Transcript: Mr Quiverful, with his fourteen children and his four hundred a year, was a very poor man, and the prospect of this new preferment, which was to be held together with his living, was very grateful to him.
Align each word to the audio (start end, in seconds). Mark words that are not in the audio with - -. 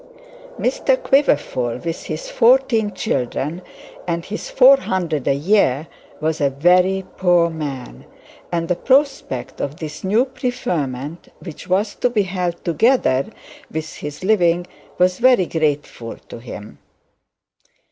Mr 0.59 0.95
Quiverful, 1.03 1.77
with 1.85 2.05
his 2.05 2.27
fourteen 2.27 2.91
children 2.91 3.61
and 4.07 4.25
his 4.25 4.49
four 4.49 4.77
hundred 4.77 5.27
a 5.27 5.35
year, 5.35 5.87
was 6.19 6.41
a 6.41 6.49
very 6.49 7.05
poor 7.17 7.51
man, 7.51 8.05
and 8.51 8.67
the 8.67 8.75
prospect 8.75 9.61
of 9.61 9.77
this 9.77 10.03
new 10.03 10.25
preferment, 10.25 11.27
which 11.37 11.67
was 11.67 11.93
to 11.93 12.09
be 12.09 12.23
held 12.23 12.65
together 12.65 13.27
with 13.69 13.97
his 13.97 14.23
living, 14.23 14.65
was 14.97 15.19
very 15.19 15.45
grateful 15.45 16.17
to 16.29 16.39
him. 16.39 16.79